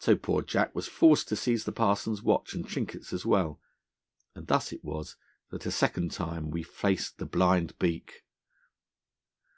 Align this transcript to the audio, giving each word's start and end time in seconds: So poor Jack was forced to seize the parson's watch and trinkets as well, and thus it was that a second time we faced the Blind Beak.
So 0.00 0.16
poor 0.16 0.42
Jack 0.42 0.74
was 0.74 0.88
forced 0.88 1.28
to 1.28 1.36
seize 1.36 1.62
the 1.62 1.70
parson's 1.70 2.24
watch 2.24 2.54
and 2.54 2.66
trinkets 2.66 3.12
as 3.12 3.24
well, 3.24 3.60
and 4.34 4.48
thus 4.48 4.72
it 4.72 4.82
was 4.82 5.14
that 5.50 5.64
a 5.64 5.70
second 5.70 6.10
time 6.10 6.50
we 6.50 6.64
faced 6.64 7.18
the 7.18 7.26
Blind 7.26 7.78
Beak. 7.78 8.24